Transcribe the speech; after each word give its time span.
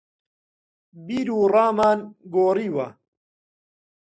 بیروڕامان 1.05 1.99
گۆڕیوە. 2.33 2.87